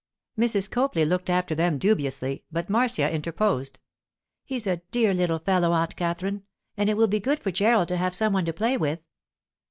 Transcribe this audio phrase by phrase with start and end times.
[0.35, 3.77] Mrs Copley looked after them dubiously, but Marcia interposed,
[4.43, 6.41] 'He's a dear little fellow, Aunt Katherine,
[6.75, 9.03] and it will be good for Gerald to have some one to play with.